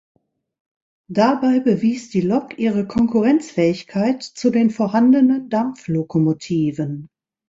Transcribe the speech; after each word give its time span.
Dabei 1.11 1.59
bewies 1.59 2.09
die 2.09 2.21
Lok 2.21 2.57
ihre 2.57 2.87
Konkurrenzfähigkeit 2.87 4.23
zu 4.23 4.49
den 4.49 4.71
vorhandenen 4.71 5.47
Dampflokomotiven. 5.51 7.07